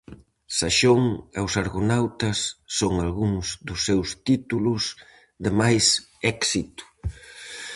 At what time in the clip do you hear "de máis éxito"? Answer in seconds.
5.43-6.83